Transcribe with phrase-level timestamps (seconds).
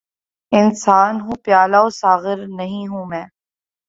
[0.51, 3.25] انسان ہوں‘ پیالہ و ساغر نہیں ہوں میں!